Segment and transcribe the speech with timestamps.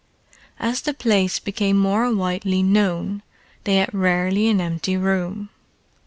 [0.59, 3.21] As the place became more widely known
[3.65, 5.49] they had rarely an empty room.